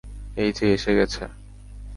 [0.37, 1.23] এইযে, এসে গেছে।